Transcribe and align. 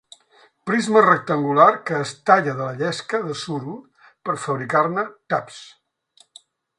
Prisma 0.69 1.01
rectangular 1.07 1.67
que 1.89 1.99
es 2.05 2.13
talla 2.29 2.47
de 2.47 2.63
la 2.63 2.71
llesca 2.79 3.21
de 3.27 3.37
suro 3.43 3.75
per 4.29 4.37
fabricar-ne 4.47 5.05
taps. 5.35 5.61